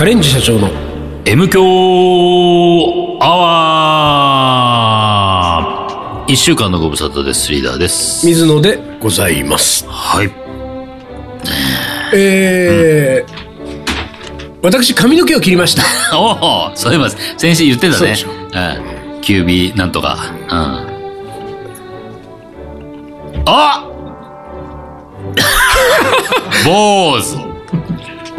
[0.00, 0.70] カレンジ社長の
[1.26, 1.60] M 強
[3.20, 3.36] ア
[5.60, 7.52] ワー一週間のご無沙汰です。
[7.52, 8.24] リーダーです。
[8.24, 9.86] 水野でございます。
[9.86, 10.30] はい。
[12.14, 13.30] えー
[14.62, 15.82] 私髪の毛を切りました。
[16.18, 18.28] おおそういえば、先週言ってたねそうでしょ。
[18.30, 19.20] うん。
[19.20, 20.16] キュービーなんとか。
[20.48, 20.86] うん。
[23.44, 23.84] あ
[26.64, 27.49] 坊主。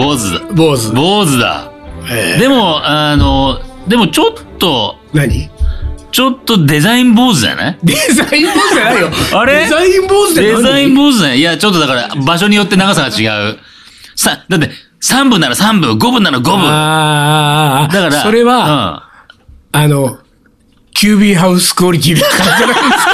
[0.02, 0.40] 坊主だ。
[0.54, 0.92] 坊主。
[0.94, 1.72] 坊主だ。
[2.10, 5.50] えーでも、あの、でもちょっと、何？
[6.12, 7.78] ちょっとデザイン坊主じゃない？
[7.84, 9.10] デザイン坊主じゃないよ。
[9.40, 9.60] あれ？
[9.64, 11.38] デザイン坊主デザイン坊主ね。
[11.38, 11.42] い？
[11.42, 13.60] や、ちょっとだから、場所によって長さが違う。
[14.16, 16.54] さ、だって、3分なら3分、5分なら5分。
[16.68, 19.04] あーだから、それは、
[19.72, 20.18] あの、
[20.94, 23.11] キュービーハウスクオリティだからじゃないですか？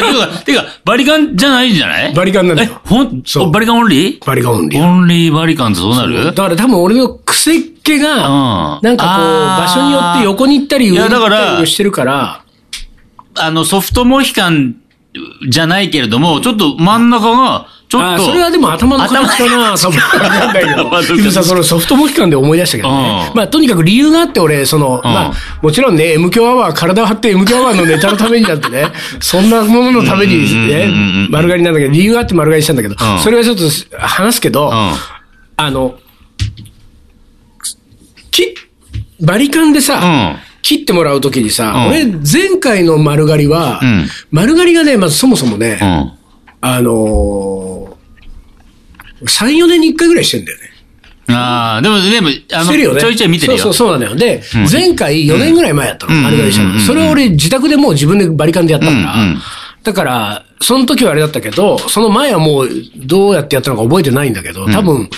[0.00, 0.14] うん。
[0.14, 2.14] てか、てか、バリカンじゃないんじゃない？
[2.14, 2.70] バリカンなんだよ。
[2.72, 3.50] え、ほん、そう。
[3.50, 4.24] バリカンオンリー？
[4.24, 4.82] バリカンオンリー。
[4.82, 6.24] オンリーバリカンってどうなる？
[6.24, 8.80] だから多分俺の癖っ毛が、うん。
[8.82, 12.42] なんかこう、場所によって横に行ったり上にいやだから行ったりしてるから、
[13.36, 14.76] あの、ソフトモヒカン
[15.48, 18.24] じゃないけれども、ちょっと真ん中が、ちょっと。
[18.26, 23.26] それはでも頭の形かな、多分わかんないけどさ、そのソフトモヒカンで思い出したけどね。
[23.30, 28.86] うんまあ、とにかく理由があって、俺、その、うんまあ、もちろんね、M 強アワー、体を張って M 強アワーのネタのためになんてね、
[29.20, 33.62] そんなもののためにうんうんうんうんね、丸刈りなんだけど、理由があって丸刈りしたんだけどう、んそれはちょっと
[33.98, 34.92] 話すけど、うん。
[35.56, 35.94] あの、
[38.30, 38.54] き、
[39.20, 40.54] バリカンでさ、うん。
[40.62, 46.12] 切ってもらうときにさ、うん俺、前回の丸刈りは、うん丸刈りがね、まずそもそもね、うん。
[46.60, 47.53] あのー、
[49.24, 50.64] 3、4年に1回ぐらいしてんだよね。
[51.28, 53.00] ああ、でも、でも、あの、ね。
[53.00, 53.58] ちょいちょい見てるよ。
[53.58, 54.14] そうそう、そうなんだよ。
[54.16, 56.68] で、うん前回4年ぐらい前やったの、うん丸刈りしたの。
[56.68, 59.38] うんうんうんそれを俺自宅でもう自分でバリカンでやったから、うんうん
[59.84, 65.10] だから、その時はあれだったけど、その前はもうどうやってやったのか覚えてないんだけど、多分、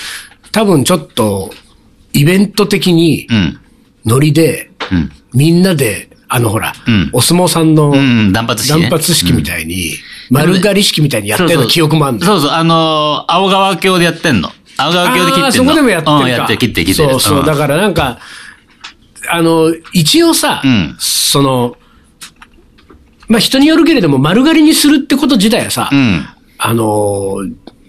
[0.51, 1.55] 多分ちょっと、
[2.13, 3.61] イベント的にうん。
[4.05, 5.13] ノリで、うん。
[5.35, 8.83] みんなで、あのほら、うんお相撲さんのうん、断髪式ね。
[8.89, 9.93] 断髪式みたいに、
[10.31, 12.33] 丸刈り式みたいにやってるの記憶もあるんだよ。
[12.33, 14.51] そうそう、あのー青川峡でやってんの。
[14.77, 15.47] 青川峡で切ってんの。
[15.47, 16.25] あーそこでもやってるか。
[16.25, 17.11] うん、やってる、切ってる、切ってる。
[17.11, 17.43] そうそう。
[17.43, 18.19] んだからなんか、
[19.31, 21.77] あの、一応さ、うんその、
[23.29, 26.27] まあ、人によるけれども、丸刈りにするってこと自体はさ、うん。
[26.59, 27.37] あの、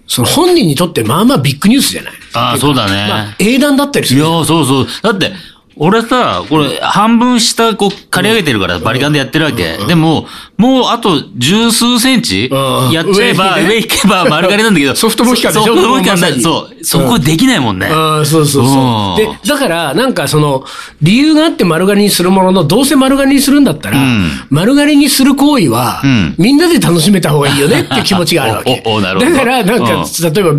[0.06, 2.12] その本人にとってまあまあビッグニュースじゃない。
[2.34, 3.06] ああ、そうだね。
[3.08, 4.20] まあ、英断だったりする。
[4.20, 4.86] いや、そうそう。
[5.02, 5.32] だって、
[5.80, 9.78] 俺さ、これ、半分下、こう、刈り上げてるから、バリカンでやってるわけ。
[9.86, 12.90] でも、もう、あと、十数センチうん。
[12.90, 14.24] やっちゃえば、上行けば。
[14.24, 14.94] 丸刈りなんだけど。
[14.96, 15.66] ソフトモヒカンでしょ？
[15.66, 16.84] ソフトモヒカンだそう。
[16.84, 17.86] そこできないもんね。
[17.86, 19.20] ああ、そうそううんそう。
[19.20, 20.64] で、だから、なんかその、
[21.00, 24.30] 理由があって丸刈りにするものの、どうせ丸刈りにするんだったら、うん。
[24.50, 26.34] 丸刈りにする行為は、うん。
[26.38, 28.82] みんなで楽しめた方がいいよねって気持ちがあるわけ。
[28.86, 29.30] おおおなるほど。
[29.32, 30.32] だから、なんか、うん。
[30.32, 30.50] 例えば、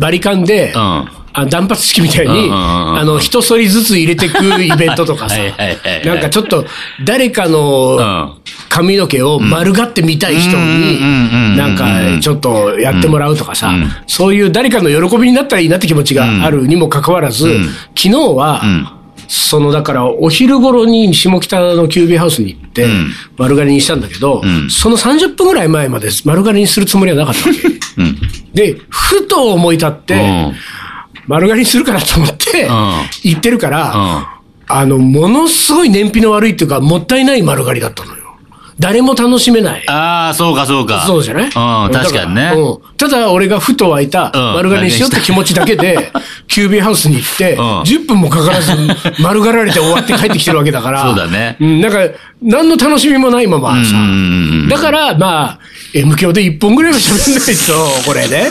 [0.00, 5.36] バリカンで、うんあ断髪式みたいに、あの、一反りずつ入れてくイベントとかさ。
[6.04, 6.66] なんかちょっと、
[7.04, 8.36] 誰かの
[8.68, 11.00] 髪の毛を丸がってみたい人に、
[11.56, 13.68] なんか、ちょっとやってもらうとかさ。
[13.68, 17.64] うん、そういう誰かの喜びになったらいいなって気持ちがあるにもかかわらず、ん。
[17.96, 18.88] 昨日は、うん。
[19.28, 24.68] その、だから、お昼頃に下北のキュービーハウスに行ってん、丸刈りにしたんだけど、ん。
[24.68, 27.68] その30分ぐらい前まで丸刈りにするつもりはなかったわけ。
[28.02, 28.18] うん。
[28.52, 30.54] で、ふと思い立って、うん
[31.26, 32.70] 丸刈りにするかなと思って、ん
[33.22, 34.42] 言ってるから、うん
[34.74, 38.21] あの、ものすごい燃費の悪いっていうか、もったいない丸刈りだったのよ。
[38.82, 39.88] 誰も楽しめない。
[39.88, 41.04] ああ、そうか、そうか。
[41.06, 41.44] そうじゃない？
[41.46, 41.52] うん、
[41.92, 42.52] 確かにね。
[42.56, 46.12] うんただ、俺がふと湧いたうん丸刈りにしようって気持ちだけで、
[46.46, 48.72] キュービーハウスに行って、ん10分もかからず
[49.20, 51.02] 丸刈られて終わって帰ってきてるわけだから。
[51.08, 51.98] そうだねん、なんか、
[52.42, 53.94] 何の楽しみもないままさ。
[54.68, 55.58] だから、まあ、
[55.94, 57.72] M 響で1本ぐらいは喋んないと、
[58.06, 58.48] これね。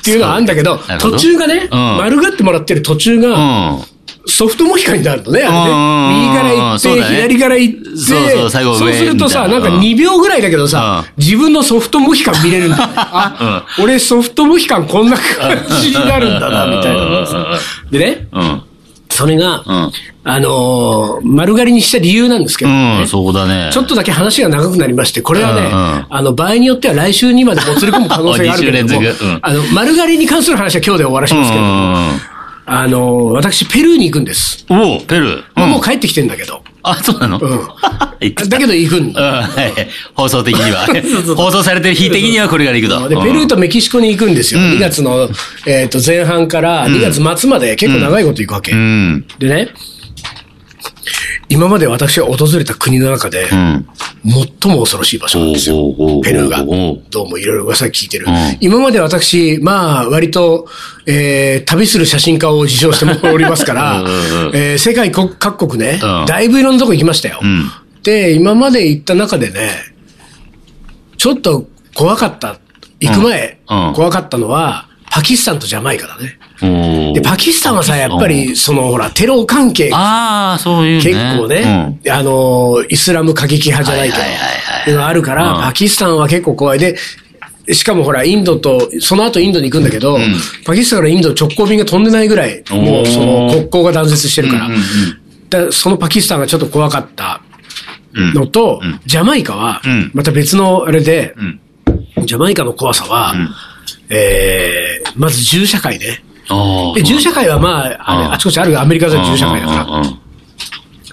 [0.00, 3.32] っていうのはあるんだけど途中がね、うん丸刈ってもらってる途中が、う
[3.78, 3.82] ん。
[4.26, 6.26] ソフトモヒカンになるのね、あれね。
[6.26, 7.16] 右から行って、そうだね。
[7.16, 9.80] 左から行って、そうそう最後上そうするとさ、なんかみたいな。
[9.80, 12.76] 2秒ぐらいだけどさ、自分のソフトモヒカン見れるんだ。
[12.76, 12.84] よ。
[12.86, 17.46] あ、俺ソフトモヒカンこんな感じになるんだな、みたいなさ。
[17.90, 18.62] でね、うん。
[19.10, 19.92] それが、うん。
[20.28, 22.98] あのー丸刈りにした理由なんですけど、ね。
[23.02, 23.70] うん、そうだね。
[23.72, 26.06] ちょっとだけ話が長くなりまして、これはね、うんうん。
[26.10, 29.24] あの、場合によっては来週にまでもつれ込む可能性があるけれども 二週連続。
[29.24, 32.35] うん、あの、丸刈りに関する話は今日で終わらしますけど、
[32.68, 34.66] あの、私、ペルーに行くんです。
[34.68, 34.78] うん。
[34.80, 35.44] おお、ペルー。
[35.56, 36.62] うんもう帰ってきてんだけど。
[36.82, 37.38] あ、そうなの？
[37.38, 37.60] うん
[38.20, 39.22] 行くだけど行くんうん、だ。
[39.22, 39.88] はい。
[40.14, 40.86] 放送的には
[41.36, 43.08] 放送されてる日的にはこれから行くと。
[43.08, 44.60] で、ペルーとメキシコに行くんですよ。
[44.60, 45.28] 2月の、
[45.66, 48.72] えっと、前半から2月末まで結構長いこと行くわけ。
[48.72, 49.24] うん。
[49.38, 49.68] でね、
[51.48, 53.88] 今まで私が訪れた国の中で、うん。
[54.24, 55.76] 最も恐ろしい場所なんですよ。
[56.24, 56.64] ペルーが。
[57.10, 58.26] どうもいろいろ噂聞いてる。
[58.28, 60.66] うん今まで私、まあ、割と、
[61.06, 64.02] えー、旅する写真家を自称しておりますから
[64.54, 67.40] えー世界各各国ね、うんだいぶいろんなとこ行きましたよ。
[67.44, 67.70] ん
[68.02, 69.70] で、今まで行った中でね、
[71.16, 72.58] ちょっと怖かった、
[73.00, 73.58] 行く前、
[73.94, 76.38] 怖かったのは、パキスタンとジャマイカだね。
[76.60, 81.02] で、パキスタンはさ、やっぱり、その、ほら、テロ関係がああ、そういうね。
[81.02, 85.62] 結構ね、あの、イスラム過激派じゃないけど、っていうのがあるから、うん。
[85.62, 86.78] パキスタンは結構怖い。
[86.78, 86.96] で、
[87.72, 90.18] しかもほら、インドと、その後インドに行くんだけど、
[90.64, 94.86] パキスタンからインド直行便が飛んでないぐらい、もうその国交が断絶してるから、うんうんうん。
[95.48, 97.40] だそのパキスタンがちょっと怖かった
[98.14, 101.60] のと、ジャマイカはうん、また別のあれで、ん。
[102.24, 103.34] ジャマイカの怖さは、
[104.08, 106.22] えー、まず銃社会ね。
[106.94, 108.32] で銃社会はまあ、あれうん。
[108.32, 110.02] あちこちあるがアメリカでは銃社会だから、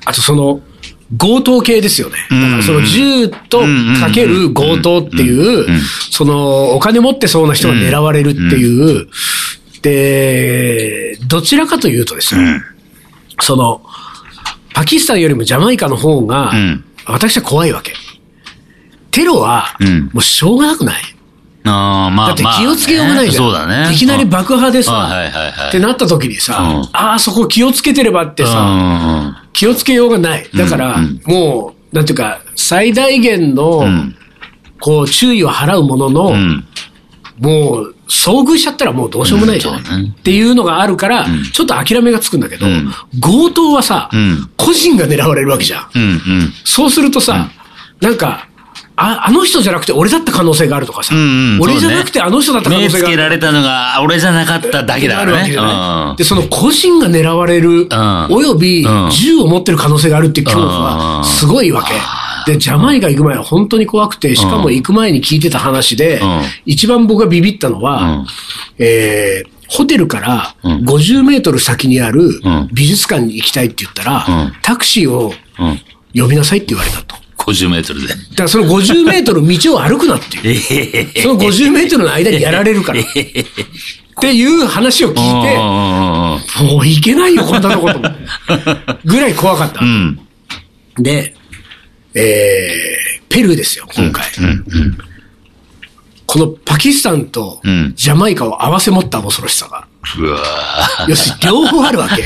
[0.06, 0.62] あとその、
[1.18, 2.18] 強盗系ですよね。
[2.30, 3.62] だからその銃と
[4.00, 5.80] かける強盗っていう、
[6.12, 9.08] そのお金持ってそうな人が狙われるっていう、
[9.82, 12.62] で、どちらかというとですね、
[13.42, 13.82] その、
[14.74, 17.94] パキスタンよりもジャマイカの方がうん、私は怖いわけ。
[19.12, 21.13] テロはうん、もうしょうがなくない
[21.66, 23.46] ああ、まあ、だって気をつけようがないじゃん。
[23.46, 23.96] まあねそうだね。
[23.96, 25.70] いきなり爆破でうんさ、はいはいはい。
[25.70, 30.50] ってなった時にさ、うんああ、そこ気をつけてればってさ、気をつけようがない。
[30.56, 34.16] だから、うんもう、なんていうか、最大限の、ん
[34.80, 36.66] こう、注意を払うものの、うん。
[37.40, 39.76] もう、遭遇しちゃったらもうどうしようもないじゃん。
[39.78, 39.80] っ
[40.22, 45.90] ていうのがあるから、ちょっと諦めがつくんだけど、ん強盗はさ、うん個人が狙われるわけじゃん。
[46.66, 47.50] そうするとさ、
[48.02, 48.48] なんか、
[49.04, 53.16] あ、あの人じゃなくて俺だった可能性があるとかさ、うんうん俺じゃなくてあの人だった可能目性がある。
[53.16, 55.54] つけられたのが、俺じゃなかっただけだからね。
[55.54, 56.16] うん。
[56.16, 57.88] で、その個人が狙われる、
[58.30, 59.10] およびうん。
[59.12, 61.94] 銃を持ってる可能性があるっていう恐怖はすごいわけ。
[62.52, 68.26] で、ジャマイカ行く前は本当に怖くて、しかも行く前に聞いてた話でうん、一番僕がビビったのはうん、
[68.80, 70.72] えーホテルからうん。
[70.86, 72.70] 50メートル先にあるん。
[72.74, 75.80] 美術館に行きたいって言ったらうん、タクシーをうん。
[76.14, 77.16] 呼びなさいって言われたと。
[77.46, 78.08] だ50メートルで。
[78.08, 80.62] からその50メートル道を歩くなっていう。
[80.72, 81.22] ええ。
[81.22, 83.02] その50メートルの間にやられるから。
[83.02, 83.04] っ
[84.22, 88.00] ていう話を聞いて、うんもういけないよ、こんなとこと。
[89.06, 89.88] ぐらい怖かったう。
[89.88, 90.20] ん。
[90.98, 91.36] で、
[92.14, 94.26] えー、ペルーですよ、今回。
[94.40, 94.98] うん。
[96.26, 99.88] このパキスタンとうんジャマイカを合わせ持った恐ろしさが。
[100.20, 100.40] うわ
[101.08, 102.24] 要するに両方あるわけ。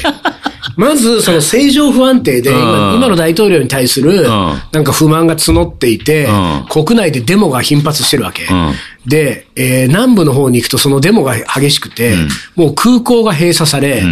[0.78, 4.24] まず、その政情不安定で、今の大統領に対する、ん。
[4.24, 8.44] なんか不満が募っていて、う国内でデモが頻発してるわけ。
[8.46, 8.74] ん。
[9.06, 12.16] で、えー南部の方に行くとそのデモが激しくて、
[12.56, 14.04] もう空港が閉鎖され、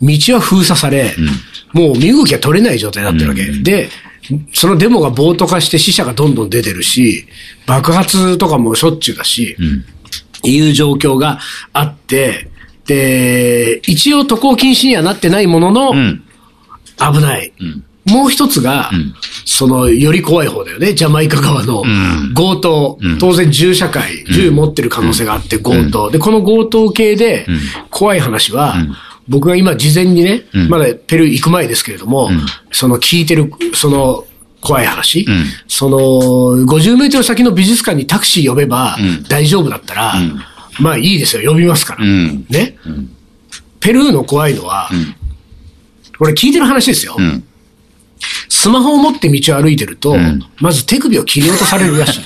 [0.00, 1.14] 道は封鎖され、
[1.72, 3.44] もう身動きが取れない状態になってるわけ。
[3.62, 3.90] で、
[4.54, 7.26] そのデモが暴徒化して死者がどんどん出てるし、
[7.66, 9.56] 爆発とかもしょっちゅうだし、
[10.44, 11.38] いう状況が
[11.72, 12.48] あって、
[12.88, 16.22] で、一応渡航禁止にはなってないものの、ん。
[16.98, 17.52] 危ない。
[18.06, 18.90] もう一つが、
[19.44, 20.94] その、より怖い方だよね。
[20.94, 21.84] ジャマイカ側の
[22.34, 22.98] 強盗。
[23.20, 26.10] 当然銃社会、銃持ってる可能性があって強盗。
[26.10, 27.46] で、この強盗系で、
[27.90, 28.76] 怖い話は、
[29.28, 32.30] 僕が今事前にね、まだペルー行く前ですけれども、
[32.72, 34.24] その聞いてる、その、
[34.60, 35.26] 怖い話、
[35.68, 35.98] その、
[36.66, 38.96] 50メートル先の美術館にタクシー呼べば
[39.28, 40.14] 大丈夫だったら、
[40.78, 42.04] まあいいですよ、呼びますから。
[42.04, 42.46] ん。
[42.48, 42.76] ね、
[43.80, 44.90] ペルーの怖いのは、
[46.18, 47.16] これ聞いてる話ですよ。
[47.18, 47.44] ん。
[48.48, 50.16] スマホを持って道を歩いてると、
[50.58, 52.22] まず手首を切り落とされるらしい。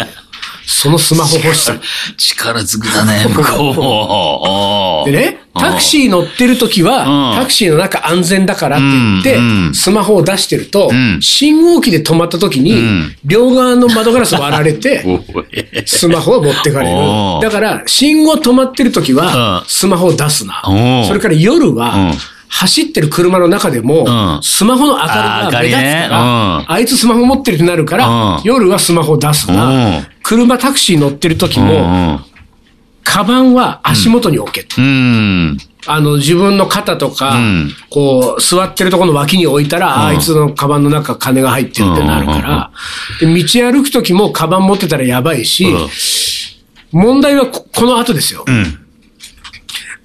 [0.66, 1.74] そのスマホ欲しさ。
[1.74, 1.80] に。
[2.16, 5.10] 力ずくだね、 向こう。
[5.10, 7.38] でね、タクシー乗ってる時は、うん。
[7.38, 11.20] タクシーの中安全だからって言って、スマホを出してると、ん。
[11.20, 13.14] 信号機で止まった時に、ん。
[13.24, 15.04] 両側の窓ガラス割られて、
[15.86, 16.96] スマホを持ってかれる。
[17.42, 19.68] だから、信号止まってる時はう、ん。
[19.68, 20.62] スマホを出すな。
[21.06, 22.14] それから夜はうん、
[22.54, 26.22] 走ってる車の中でもう、んスマホの明かりが目立つから、
[26.58, 29.54] うんあいつスマホ持ってるってなるからうん、夜はスマホを出すう。
[29.54, 32.20] なん車、タクシー乗ってる時も、
[33.04, 34.80] カバンは足元に置けと。
[34.80, 35.58] うん。
[35.86, 42.70] あの、自分の肩とか、うんこう、座ってるところの脇に置いたら、あいつのカバンの中金が入ってるってなるから、
[43.20, 45.66] で道歩くときもカバン持ってたらやばいし、
[46.92, 48.44] 問題はここの後ですよ。
[48.46, 48.81] うん。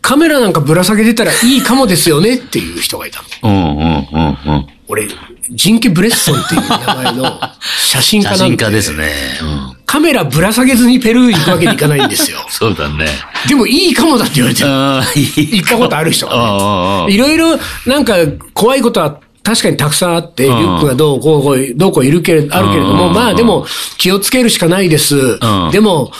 [0.07, 3.27] カメラなんかぶら下げてたらいいかもですよねっていう人がいたの。
[3.43, 3.77] うん。
[3.77, 4.07] うん。
[4.45, 4.55] うん。
[4.55, 4.67] うん。
[4.87, 5.05] 俺、
[5.51, 7.39] ジンケ・ブレッソンっていう名前の
[7.77, 9.11] 写真家写真なんで家ですね。
[9.41, 9.77] うん。
[9.85, 12.37] カメラぶら下げずにペルー行くわけにいかないんですよ。
[12.47, 13.05] そうだね。
[13.49, 14.69] でもいいかもだって言われてる。
[14.69, 15.57] ああ、いい。
[15.57, 18.15] 行ったことある人がねああ、いろいろ、なんか、
[18.53, 23.65] 怖いことは確かにたくさんあって、リュックがどうこうこう、どうこういるけれ、あるけれども、まあでも
[23.97, 25.39] 気をつけるしかないです。
[25.71, 26.11] でも、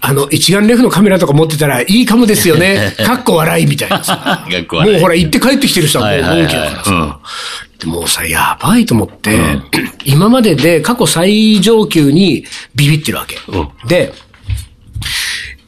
[0.00, 2.94] あの、一眼レフのカメラとか持ってたらいいかもですよね。
[3.04, 4.46] かっこ笑いみたいなさ。
[4.70, 7.18] もうほら、行って帰ってきてる人はもう大きいからさ。
[7.78, 9.38] でもうさ、やばいと思って、
[10.04, 13.38] 今までで過去最上級にビビってるわけ。
[13.86, 14.12] で、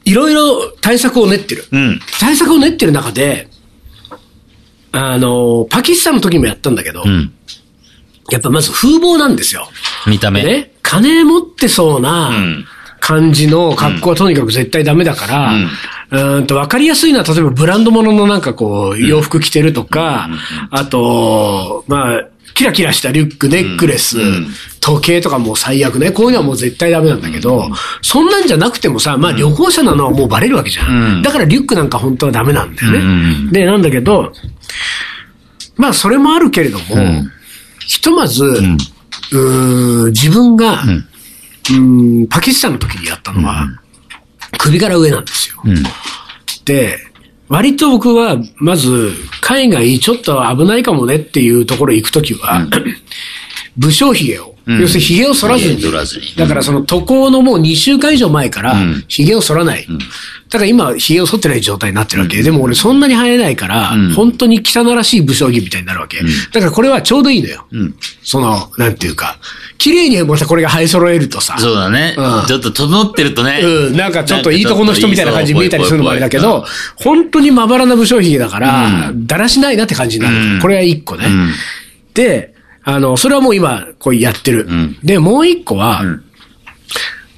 [0.05, 1.65] いろいろ対策を練ってる。
[1.71, 1.99] うん。
[2.19, 3.47] 対策を練ってる中で、
[4.91, 7.31] あの、パキスタンの時もやったんだけど、うん。
[8.29, 9.69] やっぱまず風貌なんですよ。
[10.07, 10.43] 見た目。
[10.43, 12.65] ね、金持ってそうなん
[13.01, 15.53] 感じの格好はとにかく絶対ダメだから、
[16.11, 20.29] うーんと、わかりやすいのは、例えばブランド物のなんかこう、洋服着てるとか、
[20.69, 24.17] あと、まあ、キラキラしたリュック、ネックレス、
[24.81, 26.11] 時計とかもう最悪ね。
[26.11, 27.69] こういうのはもう絶対ダメなんだけど、
[28.01, 31.15] そんなんじゃなくてもさ、まあ旅行者なのはもうバレるわけじゃん。
[31.15, 31.21] うん。
[31.21, 32.99] だからリュックなんか本当はダメなんだよね。
[32.99, 34.31] うんで、なんだけど、
[35.77, 37.31] まあそれもあるけれども、ん。
[37.79, 40.87] ひとまず、うーん自分が、う
[42.29, 43.67] パキスタンの時にやったのは、
[44.57, 45.61] 首から上なんですよ。
[45.63, 45.83] うん。
[46.65, 46.97] で、
[47.47, 49.11] 割と僕は、まず、
[49.41, 52.67] 海外ちょっと危ないかもねっていうところ行くときは、
[53.77, 55.81] 武将髭を、要するに髭を剃らずに、
[56.37, 59.85] だからその渡航のもう2週間以上前からん、髭を剃らない。
[60.49, 62.41] だから今、髭を剃ってない状態になってるわけ。
[62.41, 66.19] でも俺そんなに生えないから、ん本当に汚らしい武将髭みたいになるわけ。
[66.53, 67.65] だからこれはちょうどいいのよ。
[67.71, 67.95] うん。
[68.23, 69.39] その、なんていうか、
[69.81, 72.45] 綺麗にまたこれが生え揃えるとさ、そうだねうん。
[72.45, 73.61] ちょっと整ってるとね。
[73.63, 76.65] うん、なんかちょっといいとこの人みたいな感じに見えたりするのもあれだけど、
[76.97, 80.35] 本当にまばらな武将髭だから、だらしないなって感じになる。
[80.35, 81.25] うんこれは一個ね。
[81.25, 81.51] うん。
[82.13, 84.69] で、あの、それはもう今、こうやってる。
[84.69, 86.23] んで、もう一個は、ん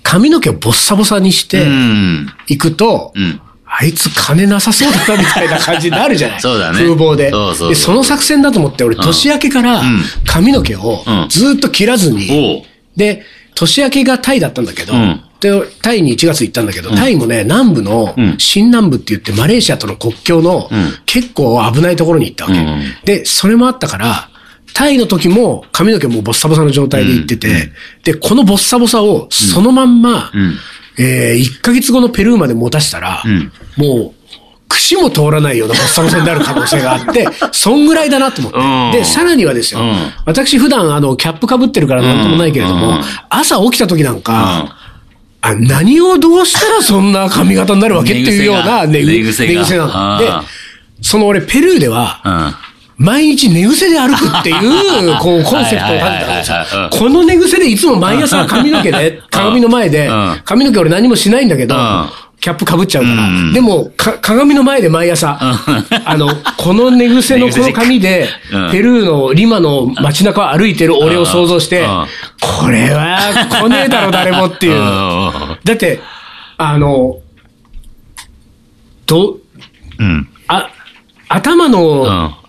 [0.04, 2.28] 髪の毛をボッサボサにしてうん。
[2.48, 3.40] いくと、うん。
[3.76, 6.42] あいつ金なさそうだなみたいな感じになるじゃない。
[6.42, 6.78] そうだね。
[6.78, 7.32] 風貌で。
[7.32, 10.04] そうそうで、その作戦だと思って、俺、年明けからん。
[10.26, 11.26] 髪の毛をうん。
[11.30, 12.64] ずっと切らずに。
[12.96, 13.24] で、
[13.56, 15.22] 年明けがタイだったんだけど、うん。
[15.40, 15.52] で、
[15.82, 20.94] タイに1月行ったんだけど、タイもね、南部のうん、新南部って言って、マレーシアとの国境の、ん。
[21.08, 22.58] 結構危ないところに行ったわけ。
[22.58, 24.30] うんで、それもあったから、
[24.74, 27.72] タイの時も髪の毛もボッサボサの状態で行ってて、
[28.04, 30.32] で、このボッサボサをそのまんま、
[31.02, 33.52] んえ1ヶ月後のペルーまで持たせたら、ん。
[33.78, 34.24] もう、
[34.70, 38.60] 串も通らないようなボッサボサになる可能性があって、 そんぐらいだなと思って。
[38.60, 38.92] うん。
[38.92, 40.12] で、さらにはですよ、うん。
[40.26, 43.02] 私普段あの、キャップ被ってるからなんともないけれども、うん。
[43.30, 44.78] 朝起きた時なんか、
[45.42, 49.46] あ、何をどうしたらそんな髪型になるわけっていうような寝 寝癖
[49.78, 50.18] なの。
[50.18, 50.32] で
[51.02, 52.56] その俺ペルーでは、うん。
[52.98, 56.90] 毎日寝癖で歩くっていう、 こう、コンセプトを立てたんですようん。
[56.90, 62.10] この寝癖でいつも毎朝髪の毛で、鏡の前でうん、髪の毛俺何もしないんだけどうん、
[62.40, 63.54] キャップ被っちゃうからうん。
[63.54, 72.06] でも、か鏡の前で毎朝、あの、この寝癖のこの 髪でうん、ペルーのリマの街中を歩いてる俺を想像してうん、
[72.40, 73.18] これは
[73.50, 74.80] 来ねえだろ誰もっていう。
[75.64, 76.00] だって、
[76.58, 77.18] あの、
[79.08, 79.38] ど、
[79.98, 80.28] うん。
[80.48, 80.70] あ、
[81.28, 82.43] 頭の、うん。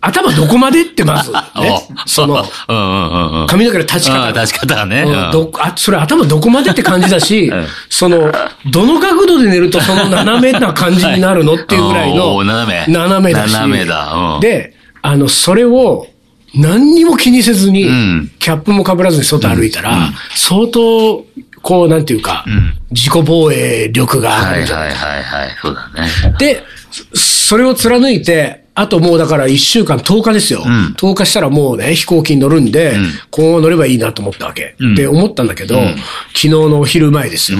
[0.00, 2.44] 頭どこまでってまず、 ねお、その。
[3.48, 4.34] 髪の毛の立ち方うん。
[4.34, 5.04] 立ち方はね。
[5.06, 8.32] あ、それ頭どこまでって感じだし、 んその、
[8.66, 13.52] どの角度で寝るとその斜めな感じになるのっていうぐらいの、斜め斜めだし。
[13.52, 16.06] 斜めだうんで、あの、それを、
[16.54, 21.24] 何にも気にせずに、うんキャップも被らずに外歩いたら、相当、
[21.60, 25.56] こう、なんていうか、ん自己防衛力があはいるんじゃないはいはいはい。
[25.60, 26.34] そうだね。
[26.38, 26.64] で、
[27.12, 30.60] そそれを貫いて、あともうだから1週間、10日ですよ。
[30.60, 34.76] ん10日したらもうね、飛行機に乗るんで、ん今後乗ればいいなと思ったわけ。
[34.80, 35.96] んって思ったんだけど、ん
[36.28, 37.58] 昨日のお昼前ですよ。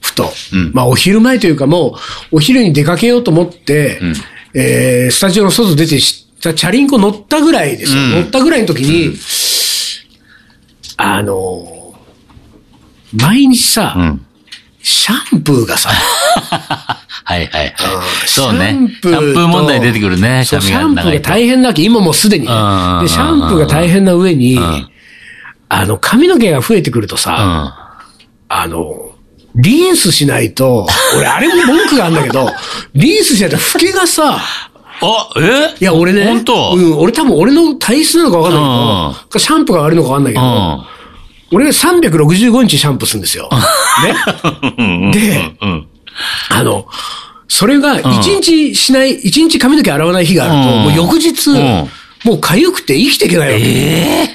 [0.00, 0.32] ふと。
[0.52, 1.96] うんまあお昼前というかも
[2.32, 4.00] う、お昼に出かけようと思って、
[4.54, 8.02] えースタジオの外出てしチャリンコ乗ったぐらいですよ。
[8.02, 9.16] うん乗ったぐらいの時に、
[10.96, 11.78] あのー
[13.14, 14.26] 毎日さ、うん。
[14.82, 15.90] シャンプーがさ、
[17.28, 17.74] はいはいはい。
[18.26, 18.70] そうね。
[18.70, 20.46] シャンプーとシャンプー問題出てくるね。
[20.46, 21.20] シャンプーが。
[21.20, 24.58] 大変だけど、今もうすでにで、シャンプーが大変な上にん、
[25.68, 27.94] あの、髪の毛が増えてくるとさ、
[28.48, 29.12] あの、
[29.54, 30.86] リンスしないと、
[31.18, 32.50] 俺あれも文句があるんだけど、
[32.94, 34.38] リンスしないと老けがさ、
[35.00, 35.74] あ、え？
[35.80, 36.72] いや、俺ね、本当？
[36.76, 40.84] うん、俺多分俺の体質なのかわかんないけど、シャンプーが悪いのかわかんないけど、うん。
[41.52, 43.50] 俺が365日シャンプーするんですよ。
[44.02, 45.12] ね？
[45.12, 45.86] で、うん。
[46.50, 46.86] あの、
[47.48, 48.04] それが一
[48.40, 50.82] 日しない、一日髪の毛洗わない日があると、うん。
[50.84, 51.54] もう翌日、ん。
[52.24, 53.64] もう痒くて生きていけないわけ。
[53.64, 54.28] え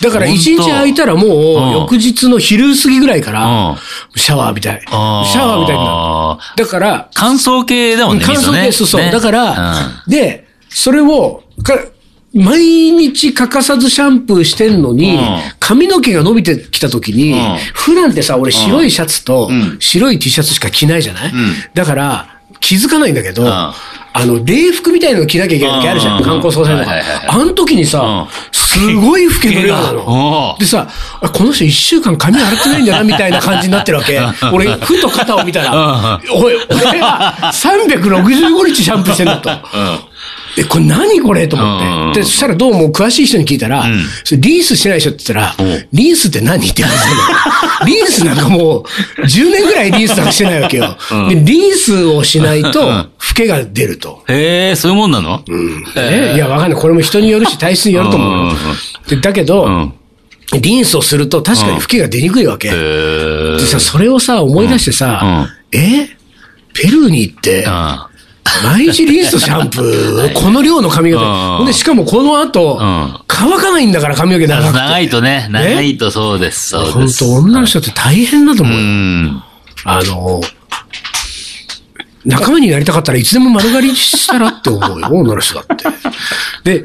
[0.00, 1.70] だから一日空いたらもう、うん。
[1.72, 3.76] 翌日の昼過ぎぐらいからうん、
[4.16, 4.80] シャワーみたい。
[4.80, 6.64] シャワーみたいになる。
[6.64, 9.00] だから、乾燥系だもんね、乾燥系、そうそう。
[9.00, 9.10] ね。
[9.10, 9.74] だから、
[10.06, 11.74] で、それを、か
[12.38, 12.60] 毎
[12.92, 15.38] 日欠かさずシャンプーしてんのに、うん。
[15.58, 17.56] 髪の毛が伸びてきた時に、うん。
[17.74, 19.76] 普段ってさ、俺白いシャツとうん。
[19.80, 21.32] 白い T シャツしか着ないじゃない、ん。
[21.74, 23.48] だから、気づかないんだけど、ん。
[23.48, 23.74] あ
[24.24, 26.18] の、礼服みたいなの着なきゃいけない時あるじゃん。
[26.18, 26.24] うん。
[26.24, 26.92] 観光総裁とか。
[27.28, 28.26] あの時にさ、うん。
[28.52, 30.54] すごい老けの量なの。
[30.54, 30.58] うん。
[30.58, 30.88] でさ、
[31.20, 34.20] あこの人一週間髪洗ってないんだな、みたいな感じになってるわけ。
[34.52, 39.50] 俺、ふと肩を見たら、おい、俺は365日シャンプーしてんだと。
[40.56, 41.86] え、これ何これとうんうん思って。
[41.88, 47.86] うんで、そしたらどうも詳しい人に聞いたら、んそれリンスしてない人って言ったらお、リンスって何って言われたの。
[47.86, 48.78] リンスなんかも
[49.18, 50.96] う、10年ぐらいリンスなんかしてないわけよ。
[51.28, 54.24] で、リンスをしないと、老けが出ると。
[54.28, 55.42] へえ、そういうもんなの？
[55.94, 56.80] ねいや、わかんない。
[56.80, 58.56] これも人によるし、体質によると思う。
[59.08, 59.92] でだけど、うん。
[60.60, 62.70] リンスをすると確かに老けが出にくいわけ。
[62.70, 66.08] でさ、それをさ、思い出してさ、え？
[66.74, 67.66] ペルーに行って、
[68.64, 71.24] 毎日リンスとシャンプー、この量の髪型。
[71.24, 74.78] うんほんで、しかもこの後、ん乾かないんだから髪の毛長くて。
[74.78, 77.18] 長いとね、長いとそうです、そう本です。
[77.20, 79.42] 当女の人って大変だとう思う。
[79.84, 80.40] あの、
[82.24, 85.66] 仲間になりたかったらいつでも丸刈りしたらって思うよ、 女の人だっ
[86.64, 86.78] て。
[86.80, 86.84] で、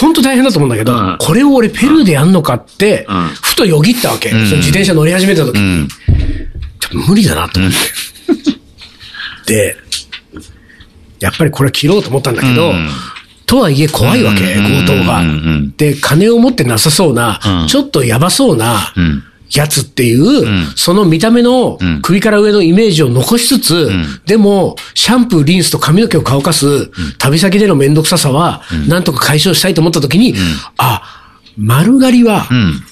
[0.00, 4.30] 本当大変だと思うんだけど、うんこれを俺ペルーでやんのかって、んふとよぎったわけ。
[4.30, 5.88] んその自転車乗り始めた時に、うん。
[5.88, 7.76] ちょっと無理だなと思って。
[9.52, 9.76] で、
[11.20, 12.88] やっぱりこれ切ろうと思ったんだけど、うん。
[13.46, 15.22] とはいえ怖いわけ、うん強盗が。
[15.76, 17.68] で、金を持ってなさそうな、うん。
[17.68, 19.22] ちょっとやばそうなうん。
[19.52, 20.66] やつっていう、ん。
[20.76, 22.00] その見た目のうん。
[22.02, 24.20] 首から上のイメージを残しつつ、ん。
[24.24, 30.34] でも、シャンプー、リンスと髪の毛を乾かす、旅先でのめんどくささは、なんとか解消したいと思った時に、
[30.78, 31.02] あ、
[31.58, 32.82] 丸刈りはうん。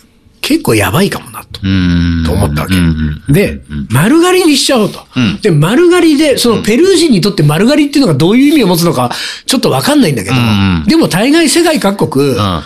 [0.41, 1.61] 結構やばいかもなと。
[1.63, 2.23] うん。
[2.25, 3.23] と思ったわけうん。
[3.29, 5.41] で、丸刈りにしちゃおうとうん。
[5.41, 9.11] で、丸刈りで、そのペルー人にとって丸刈りっていうのがどういう意味を持つのか、
[9.47, 12.63] ちょっとわかんないんだけどうん、でも大概世界各国、うん。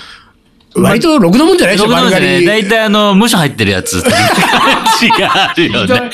[0.75, 2.47] 割とろくなもんじゃないでしょ、僕のね、丸刈り。
[2.47, 4.21] 大体あの、無所入ってるやつって感
[4.99, 6.11] じがあるよね。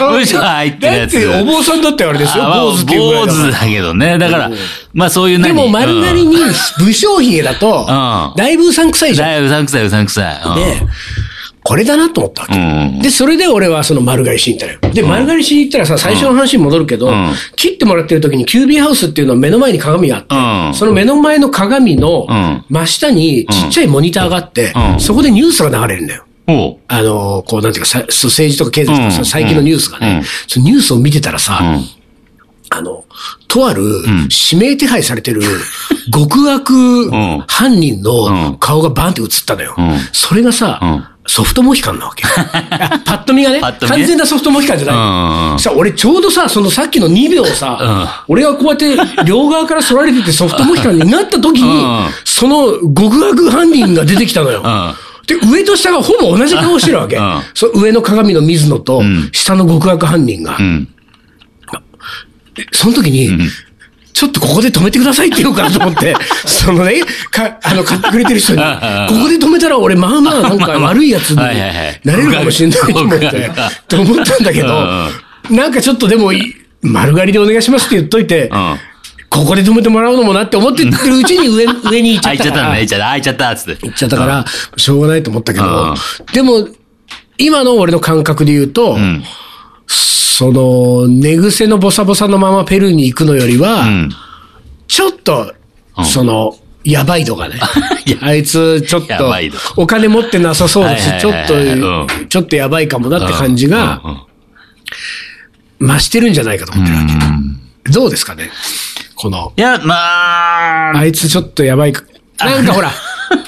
[0.00, 1.12] 無所入ってるやつ。
[1.12, 4.18] だって、お坊さんだってあれですよ、坊主坊主だけどね。
[4.18, 4.50] だから、
[4.92, 9.28] まあそういうでも丸刈りにうん武将髭だとん、だいぶうさんくさいじゃん。
[9.28, 10.34] だいうさんくさいうさんくさい。
[11.66, 12.54] これだなと思ったわけ。
[12.54, 13.02] うん。
[13.02, 14.94] で、それで俺はその丸刈りしに行ったのよ。
[14.94, 17.32] で、丸刈りしに行ったらさ、最初の話に戻るけど、ん。
[17.56, 20.74] 切ってもらってる時にキュービーハウスっていうのは目の前に鏡があって、うん。
[20.74, 22.64] その目の前の鏡のうん。
[22.68, 25.00] 真下にちっちゃいモニターがあって、うん。
[25.00, 26.24] そこでニュースが流れるんだよ。
[26.86, 29.24] あの、こう、なんていうか、政治とか経済とかさ、うん。
[29.24, 30.24] 最近のニュースがね、うん。
[30.46, 31.84] そのニュースを見てたらさ、うん。
[32.70, 33.04] あの、
[33.48, 34.28] とあるん。
[34.52, 35.42] 指名手配されてる
[36.12, 37.44] 極悪ん。
[37.48, 38.56] 犯人のうん。
[38.58, 39.74] 顔がバンって映ったのよ。
[39.76, 39.98] うん。
[40.12, 42.24] それがさ、うんソフトモヒカンなわけ。
[42.26, 45.60] あ パッと見がね完全なソフトモヒカンじゃない。
[45.60, 54.62] さ、俺ちょうどさ、そのさっきの2秒さ、俺がこうやって両側から反られててソフトモヒカンになった時に、うんその極悪犯人が出てきたのよ。
[54.64, 54.94] うん
[55.26, 57.16] で、上と下がほぼ同じ顔してるわけ。
[57.16, 60.56] うんそう上の鏡の水野とん、下の極悪犯人が。
[60.58, 60.88] うん。
[62.54, 63.30] でその時に、
[64.16, 73.50] ちょっとここで止めてくださいって言おうかなと思って、 そのね、か、あの、買ってくれてる人に、ここで止めたら俺、まあまあ、なんか悪いやつになれるかもしれないと思って
[73.86, 75.10] と思ったんだけど、
[75.50, 78.76] なんかちょっとでもい、丸刈りでお願いしますって言っといて、うん。
[79.28, 82.46] ここで止めてもらうのもなって思ってるうちに上、 上に行っちゃったから。
[82.46, 83.86] ちゃったのね、開いちゃった、開いちゃった、つって。
[83.86, 84.44] 行っちゃったから、
[84.78, 85.94] しょうがないと思ったけどうん、
[86.32, 86.68] でも、
[87.36, 89.22] 今の俺の感覚で言うと、うん。
[90.36, 94.10] その、寝癖のボサボサのままペルーに行くのよりは、うん。
[94.86, 95.54] ちょっと、
[95.96, 96.04] うん。
[96.04, 97.58] その、やばい度がね。
[98.20, 101.68] あいつ、ちょっとやばい度、お金持ってなさそうだしはい、ちょっはいはい。
[101.68, 105.86] はいと、うちょっとやばいかもなって感じがうん。
[105.86, 105.94] うん。
[105.94, 107.60] 増してるんじゃないかと思ってるわうん。
[107.86, 107.92] け。
[107.92, 108.50] どうですかね？
[109.14, 109.94] この、いや、ま
[110.90, 112.02] あ、あいつちょっちょっとやばいか。
[112.38, 112.92] なんかほら、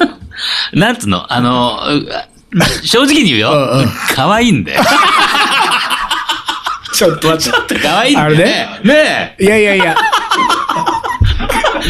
[0.72, 3.50] なんつうの、あの、う正直に言うよ。
[3.50, 3.88] うんうん。
[4.14, 4.80] 可愛いんだよ。
[6.98, 7.78] ちょっと待って。
[7.78, 8.26] 可愛いんだよ。
[8.26, 8.44] あれね？
[8.82, 9.96] ねいやいやいや。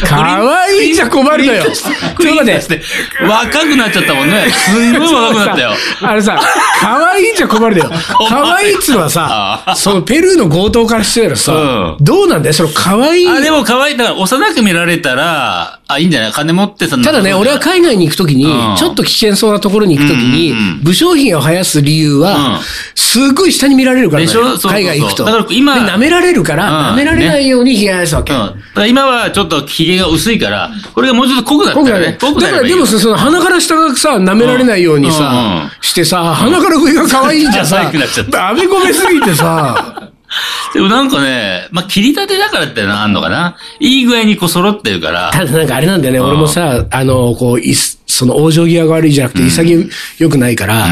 [0.07, 1.65] かわいいじゃ困るのよ。
[1.65, 1.75] ちょっ
[2.15, 2.83] と待って。
[3.23, 4.51] 若くなっちゃったもんね。
[4.51, 5.71] すんごい若くなったよ。
[6.03, 6.39] あれさ、
[6.81, 7.91] 可愛いじゃ困るだよ。
[8.29, 13.29] 可愛いっつうのはさ、そのペルーの強盗からしてたらさ、うんどうなんだよ、その可愛い。
[13.29, 13.97] あ、でも可愛い。
[13.97, 16.33] だから、幼く見られたら、あ、いいんじゃない？
[16.33, 20.65] 金持ってさ、ただね、俺は海外に行くときにうん、ちょっと危険そうなところに行くときにうんうん。
[20.65, 22.21] うん、武将髭を生やす理由うん。
[22.21, 22.61] は、
[22.95, 24.27] すっごい下に見られるからね。
[24.27, 24.43] でしょ？
[24.43, 24.73] そうそうそう。
[24.73, 25.25] 海外行くと。
[25.25, 26.95] だから今で舐められるから、うん。
[26.95, 28.35] 舐められないように髭生やすわけ。
[28.35, 28.39] うん。
[28.41, 31.89] だから今はちょっと髭が薄いから、これがもうちょっと濃くなったらね。
[31.91, 32.19] 僕らね。
[32.21, 32.77] 濃くなればいいよ。
[32.77, 35.17] だからでもさ、その鼻から下がさ、舐められないようにうんうん。
[35.17, 39.98] うさん、してさ、鼻から上が可愛いんじゃ 可さ愛くなっちゃっ、あべこべすぎてさ、
[40.75, 43.57] でもなんかね、まあ、切り立てだからってのはあんのかな。
[43.81, 45.31] いい具合にこう揃ってるから。
[45.33, 49.89] ただなんかあれなんだよね、俺もさ、あの、こう、いすその往生際が悪いじゃなくて潔
[50.29, 50.89] くないから、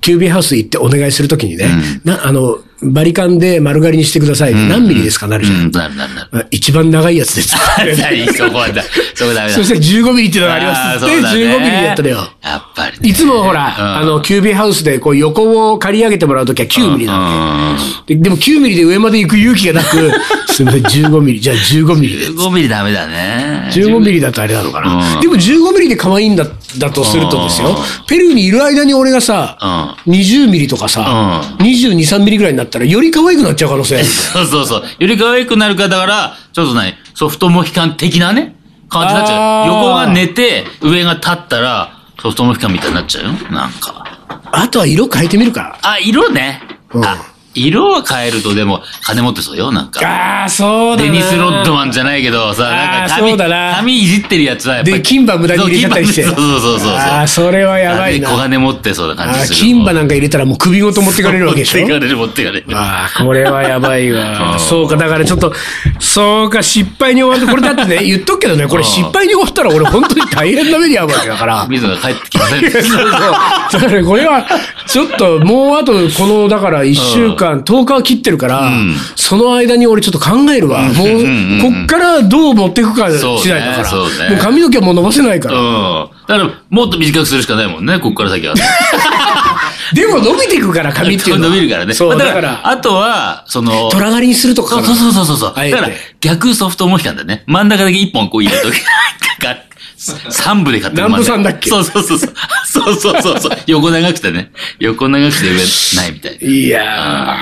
[0.00, 1.68] キュービーハウス行ってお願いするときにね、
[2.04, 4.54] な、あの、バリカンで丸刈りにしてください。
[4.54, 5.26] 何ミリですか？
[5.26, 5.58] なるじゃん。
[5.58, 6.28] うん、なるなるなる。
[6.32, 7.56] まあ一番長いやつです。
[8.36, 8.82] そこはだ、
[9.14, 9.54] そこダメだ。
[9.54, 12.16] そして15ミリっていうのがありますって、あーそうだね15ミリでやったのよ。
[12.42, 13.08] やっぱりね。
[13.08, 17.76] いつもほら、うんあの、キュービーハウスでこう横を借り上げてもらうときは9ミリなの、うん。
[18.06, 18.16] で。
[18.16, 20.10] でも9ミリで上まで行く勇気がなく、
[20.52, 21.40] すみません、15ミリ。
[21.40, 22.26] じゃあ15ミリで。
[22.28, 23.70] 15ミリダメだね。
[23.72, 25.14] 15ミリだとあれなのかな。
[25.16, 26.46] うんでも15ミリで可愛いんだ、
[26.78, 27.76] だとするとですよ。
[28.06, 34.04] ペルーにいる間に俺がさ、20ミリとかさ、22、3ミリぐらいになったらより可愛くなっちゃう可能性ある。
[34.04, 34.82] そうそうそう。
[34.98, 38.56] より可愛くなるから、だから、ちょっと何ソフトモヒカン的なね、
[38.88, 39.66] 感じになっちゃう。
[39.68, 43.30] 横が寝て、上が立ったら、ソフトモヒカンみたいになっちゃうよ。
[43.50, 44.04] なんか。
[44.52, 45.78] あとは色変えてみるか。
[45.82, 46.62] あ、色ね。
[46.92, 47.16] うんあ、
[47.54, 50.00] 色は変えるとでも、金持ってそうよ、なんか。
[50.06, 51.10] ああ、そうだな。
[51.10, 54.96] デニス・ロッドマンじゃないけどさ、なんか髪、そうだな髪いじってるやつはやっぱり。
[54.96, 56.22] で、金歯無駄に入れちゃったりして。
[56.24, 56.92] そうそうそうそう。
[56.92, 58.28] ああ、それはやばいな。
[58.30, 59.56] 小金持ってそうな感じする。
[59.56, 61.80] 金歯なんか入れたらもう首ごと持ってかれるわけでしょ？
[61.80, 62.66] 持ってかれる、持ってかれる。
[62.74, 64.52] ああ、これはやばいわ。
[64.52, 65.52] う んそうか、だからちょっと、
[65.98, 67.50] そうか、失敗に終わる。
[67.50, 71.66] これだってね、 言っとくけどね、これ失敗に終わったら俺本当に大変な目に遭うわけだから。
[71.68, 72.70] 水野が帰ってきません。
[72.70, 73.80] そうそう。
[73.82, 74.46] だからこれは、
[74.86, 80.82] ちょっともうあと、この、だから1週間、10日は切ってるから、んその間に俺ちょっと考えるわ。
[80.82, 83.92] もう、んこっからどう持っていくか次第だから。
[83.92, 85.58] もう髪の毛はもう伸ばせないから。
[85.58, 86.10] うん。
[86.26, 88.54] だから、もっと短くするしかないもんね、こっから先は。
[89.94, 91.50] でも伸びていくから、髪っていうのは。
[91.50, 91.94] 伸びるからね。
[91.94, 97.44] そう、まあだから、あとは、その、虎刈りにするとかそうそうそうそうだから、逆ソフトモヒカンだね。
[97.46, 98.78] 真ん中だけ一本こう入れとけ。
[99.38, 99.56] か
[99.98, 101.68] 三部で買って南部さんだっけ？
[101.70, 102.34] そうそうそうそう。
[102.64, 103.58] そうそうそうそう。
[103.66, 104.52] 横長くてね。
[104.78, 105.56] 横長くて上
[105.96, 106.38] ないみたい。
[106.40, 107.36] いや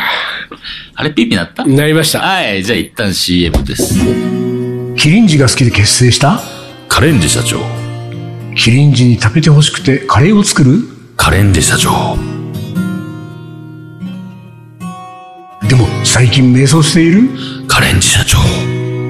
[0.94, 1.64] あれ、ピッピなった？
[1.64, 2.20] ー、なりました。
[2.20, 3.94] はい、じゃあ一旦 CM です。
[4.96, 6.40] キリンジが好きで結成した？
[6.88, 7.60] カレンジ社長。
[8.56, 10.78] キリンジに食べてほしくてカレーを作る？
[11.18, 12.16] カレンジ社長。
[15.68, 17.28] でも最近迷走している？
[17.68, 18.38] カレンジ社長。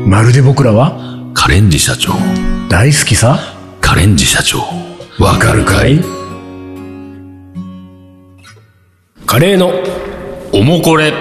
[0.09, 0.99] まるで僕らは？
[1.35, 2.15] カレンジ社長。
[2.69, 3.39] 大好きさ？
[3.81, 4.59] カレンジ社長。
[5.19, 6.01] わかるかい？
[9.25, 9.73] カレーの、
[10.53, 11.13] おもこれ。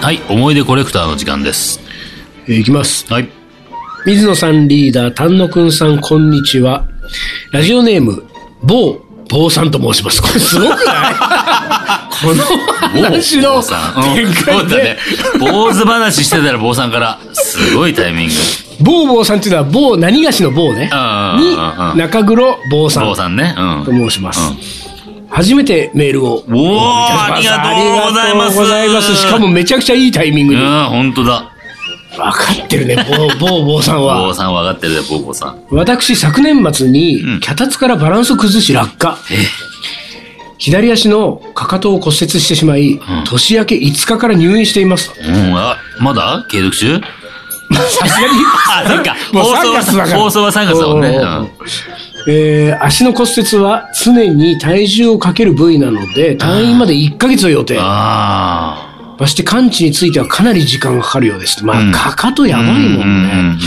[0.00, 1.80] はい、思い出コレクターの時間です。
[2.46, 3.10] えーいきます。
[3.12, 3.28] はい。
[4.06, 6.86] 水野さんリーダー、丹野くんさん、こんにちは。
[7.52, 8.24] ラジオネーム、
[8.62, 8.98] 某、
[9.30, 10.20] 坊さんと申します。
[10.22, 11.14] これすごくない？
[12.24, 14.98] この話の展開で。
[15.38, 17.18] 坊主話してたら坊さんから。
[17.32, 18.32] すごいタイミング。
[18.80, 20.90] 某坊さんっていうのは某何がしの某ね。
[20.92, 23.54] うんに中黒坊さん坊さんね。
[23.56, 23.84] うん。
[23.84, 24.40] と申します。
[25.30, 26.34] 初めてメールを。
[26.34, 28.56] おー、ありがとうございます。
[28.56, 29.16] ございます。
[29.16, 30.60] しかもめちゃくちゃいいタイミングに。
[30.60, 31.50] 分うん、本当だ。
[32.16, 32.32] か
[32.64, 32.96] ってるね、
[33.40, 34.20] 某、某坊さんは。
[34.28, 35.58] 坊さん分かってるね、ボーボーさん。
[35.70, 39.18] 私、昨年末にうん、脚立からバランスを崩し落下。
[40.58, 45.10] 左足のかかとを骨折してしまい、年明け5日から入院しています。
[45.20, 46.46] うん、あ、まだ？
[46.48, 47.00] 継続中？
[47.72, 48.34] さすがに。
[48.70, 49.16] あ、そっか。
[49.32, 50.18] もう放送3月だから。
[50.18, 51.18] 放送は3月だもんね。
[52.26, 57.76] えー足の骨折は常に体重をかける部位なので、退院まで1ヶ月を予定。
[57.78, 61.64] あまして完治についてはかなり時間がかかるようです。
[61.64, 62.62] まあ、うんかかとやあ。
[62.62, 62.82] ばいもんね。
[63.02, 63.58] うんうんうん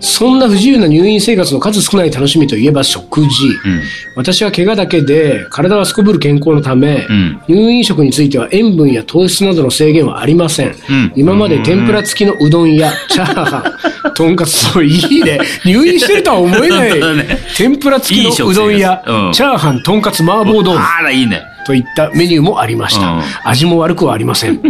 [0.00, 3.46] そんな不自由な入院生活の数少ない楽しみといえば食事。
[3.64, 3.82] うん
[4.16, 10.70] 私は怪我だけで体はすこぶる健康のため、うん入院食については塩分や糖質などの制限はありません。
[10.70, 13.74] ん今まで天ぷら付きのうどんやチャーハ
[14.10, 15.38] ン、とんかつ、そういいね。
[15.64, 17.00] 入院してるとは思えない。
[17.16, 19.02] ね天ぷら付きのうどんや
[19.32, 21.42] チャーハン、とんかつ、麻婆豆腐あら、いいね。
[21.66, 23.06] といったメニューもありました。
[23.08, 24.60] うん味も悪くはありません。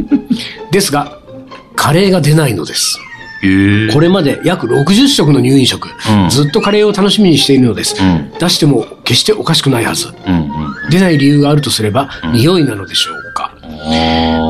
[0.71, 1.19] ですが、
[1.77, 2.99] カレーが出ないのです。
[3.93, 7.97] これまで約60食の入院食、うんずっとカレーを楽しみにしているのです。
[8.01, 10.09] うん出しても決しておかしくないはず。
[10.27, 10.91] うんうん。
[10.91, 13.55] 出ない理由があるとすれば、匂いなのでしょうか。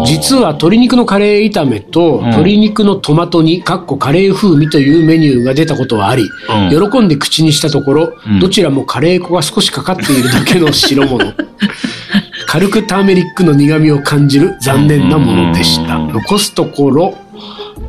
[0.07, 11.33] 実は鶏肉のカレー炒めと、鶏肉のトマト煮、かっこカレー風味というメニューが出たことはあり、うん喜んで口にしたところ、どちらもカレー粉が少しかかっているだけの白物。
[12.47, 15.97] 軽くターメリックの苦味を感じる残念なものでした。
[15.97, 17.19] うん残すところ、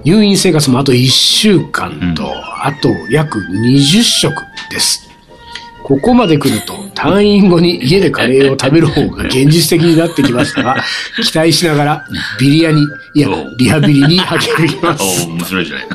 [0.06, 2.24] 入院生活もあと1週間と、
[2.64, 4.34] あと約20食
[4.72, 5.02] です。
[5.84, 10.78] ここまで来ると、退院後に家でカレーを食べる方が現実的になってきましたが、
[11.24, 12.06] 期待しながら、
[12.40, 12.82] ビリヤニ、
[13.14, 15.28] いや、リハビリに励みまおす。
[15.28, 15.88] ー面白いじゃない。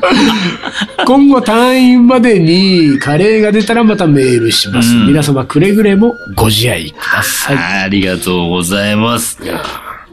[1.05, 4.93] 今後退院までにカレーが出たらまたメールします。
[4.93, 7.57] うん皆様くれぐれもご自愛ください。
[7.83, 9.39] ありがとうございます。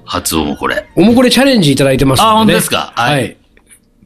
[0.04, 0.86] 初音もこれ。
[0.96, 2.32] おもこれチャレンジいただいてますので、ね。
[2.32, 2.92] あ本当ですか？
[2.96, 3.36] はいはい。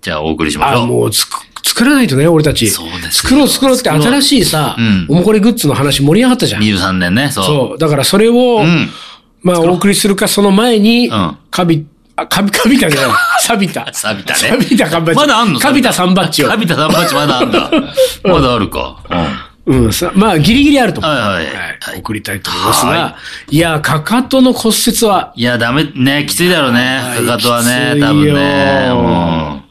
[0.03, 0.87] じゃあお送りしましあ、ょう。
[0.89, 2.69] もうつく作らないとね、俺たち。
[2.69, 6.63] そうですよ作ろう作ろうって新しいさうん、おもこれグッズの話盛り上がったじゃん。
[6.63, 7.45] 23年ね、そう。
[7.45, 7.79] そう。
[7.79, 8.91] だからそれを、うん。
[9.43, 11.87] まあ、お送りするか、その前にうん、カビ、
[12.17, 13.11] あ、カビ、カビタじゃない。
[13.41, 13.89] サビタ。
[13.93, 15.21] サビタねサビタ缶バッジ。
[15.21, 15.59] まだあんの？
[15.61, 16.57] カビタ3バッジをカ。
[16.57, 17.71] ビタ3バッジまだあんだ。
[18.25, 18.97] まだあるか。
[19.67, 19.85] うん。
[19.85, 21.13] うん、さまあ、ギリギリあると思う。
[21.13, 21.47] はいはい
[21.99, 23.17] 送りたいと思いますがは、
[23.49, 26.99] いや、かかとの骨折は、いや、ダメ、ね、きついだろうね。
[27.01, 29.62] はいかかとはね多分ね。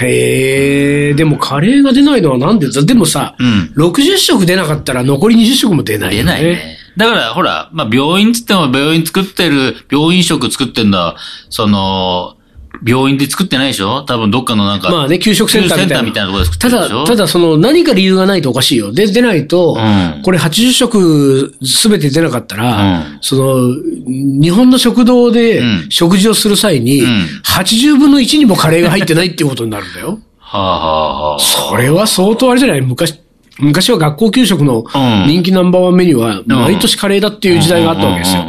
[0.00, 2.70] へえ、でもカレーが出ないのはなんで？
[2.70, 6.14] だでもさ、うん60食出なかったら残り20食も出なうん。
[6.14, 6.32] いよね。
[6.36, 6.76] 出ないね。
[6.96, 11.16] だから、ほら、まあ、病院つっても病院作ってる、病院食作ってんだ、
[11.50, 12.36] その、
[12.84, 14.02] 病院で作ってないでしょ？
[14.02, 14.90] 多分どっかのなんか。
[14.90, 16.12] まあね、給食センターみたいな。
[16.12, 17.00] たいなところで作ってたるでしょ？
[17.00, 18.92] だ、ただその何か理由がないとおかしいよ。
[18.92, 19.80] で、出ないと、う
[20.18, 23.74] んこれ80食すべて出なかったら、うんその、
[24.06, 27.04] 日本の食堂でうん食事をする際に、ん
[27.44, 30.18] 80分の1にもカレーが入ってないっていうことになるんだよ。
[30.38, 32.80] はあ、はあはあ、それは相当あれじゃない？
[32.82, 33.20] 昔、
[33.58, 38.42] 昔は学校給食のうん人気ナンバーワンメニューは、毎年カレーだっていう時代があったわけですよ。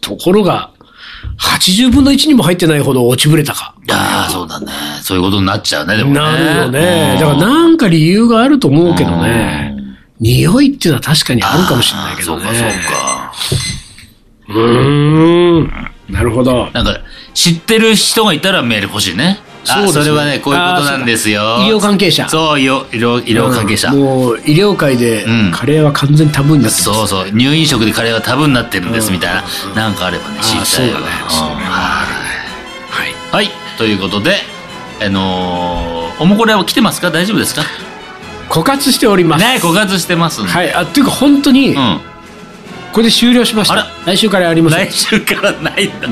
[0.00, 0.73] ところが、
[1.38, 3.74] 80分の1にも入ってないほど落ちぶれたか。
[3.90, 4.66] ああ、そうだね。
[5.02, 6.14] そういうことになっちゃうね、でもね。
[6.20, 7.18] なるよね。
[7.20, 9.74] だからんなんか理由があると思うけどね。
[10.20, 12.44] 匂いっていうのは確かにあるかもしれないけどね。
[12.44, 13.32] そうか、そうか。
[14.48, 15.90] うーん。
[16.08, 16.70] なるほど。
[16.72, 17.00] なんか、
[17.34, 19.40] 知ってる人がいたらメール欲しいね。
[19.68, 21.58] あ、そうそれはね、こういうことなんですよ。
[21.60, 23.90] 医療関係者そう、医療、医療、医療関係者。
[23.90, 26.82] うんもう医療界でうんカレーは完全にタブーになってます。
[26.84, 29.44] そうそう、入院食でカレーはタブになってるんです、みたいな。
[29.74, 31.06] なんかあればね、知りたいわそうだね
[31.64, 32.04] は
[32.90, 33.44] はいはい。
[33.46, 33.50] はい。
[33.78, 34.36] ということで、
[35.04, 37.10] あのー、おもこれは来てますか？
[37.10, 37.62] 大丈夫ですか？
[38.48, 39.44] 枯渇しております。
[39.44, 40.42] ね、枯渇してます。
[40.44, 40.72] はい。
[40.72, 42.00] あ、っていうか本当に、うん。
[42.92, 43.74] これで終了しました。
[43.74, 44.76] あら来週からやります。
[44.76, 46.08] 来週からないんだ。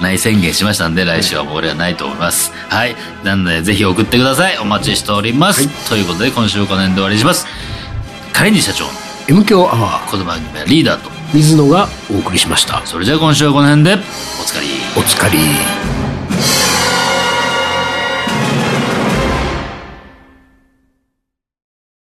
[0.00, 2.52] ない宣言しましたんで、来週はもうこれはないと思います。
[2.68, 2.96] はい。
[3.24, 4.58] なので、ぜひ送ってください。
[4.58, 5.68] お待ちしております。
[5.88, 7.46] ということで、今週この辺で終わりにします。
[8.32, 8.86] カレンジ社長、
[9.28, 11.10] M 強アワー、この番組はリーダーと。
[11.34, 12.82] 水野がお送りしました。
[12.86, 13.94] それじゃあ今週はこの辺で、
[14.40, 14.66] おつかり。
[14.96, 15.99] お疲れ。